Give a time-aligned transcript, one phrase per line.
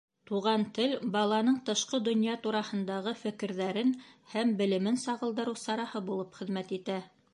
[0.29, 3.93] Туған тел баланың тышҡы донъя тураһындағы фекерҙәрен
[4.33, 6.99] һәм белемен сағылдырыу сараһы булып хеҙмәт итә.